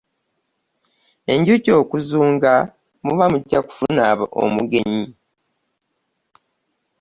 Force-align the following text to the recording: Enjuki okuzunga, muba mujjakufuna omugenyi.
Enjuki 1.33 1.69
okuzunga, 1.81 2.53
muba 3.05 3.25
mujjakufuna 3.31 4.03
omugenyi. 4.43 5.05